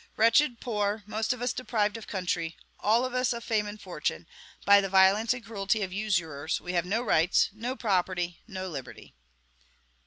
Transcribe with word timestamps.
Wretched, 0.17 0.59
poor, 0.59 1.03
most 1.05 1.31
of 1.31 1.43
us 1.43 1.53
deprived 1.53 1.95
of 1.95 2.07
country, 2.07 2.57
all 2.79 3.05
of 3.05 3.13
us 3.13 3.33
of 3.33 3.43
fame 3.43 3.67
and 3.67 3.79
fortune, 3.79 4.25
by 4.65 4.81
the 4.81 4.89
violence 4.89 5.31
and 5.31 5.45
cruelty 5.45 5.83
of 5.83 5.93
usurers, 5.93 6.59
we 6.59 6.73
have 6.73 6.85
no 6.87 7.03
rights, 7.03 7.51
no 7.53 7.75
property, 7.75 8.41
no 8.47 8.67
liberty." 8.67 9.13